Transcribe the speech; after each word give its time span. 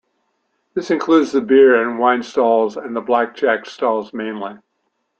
This 0.73 0.89
includes 0.89 1.31
the 1.31 1.41
beer 1.41 1.79
and 1.79 1.99
wine 1.99 2.23
stalls 2.23 2.75
and 2.75 2.95
the 2.95 3.01
blackjack 3.01 3.67
stalls 3.67 4.13
mainly. 4.15 4.57